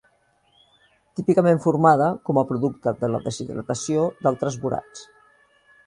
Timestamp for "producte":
2.53-2.95